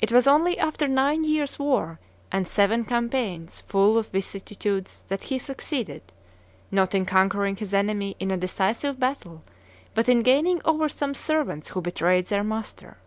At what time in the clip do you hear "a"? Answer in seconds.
8.30-8.36